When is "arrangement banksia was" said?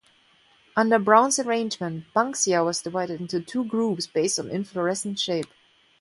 1.37-2.81